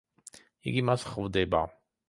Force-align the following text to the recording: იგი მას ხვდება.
იგი 0.71 0.83
მას 0.91 1.05
ხვდება. 1.11 1.65